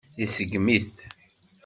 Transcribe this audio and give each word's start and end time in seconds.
Iseggem-it. 0.23 0.95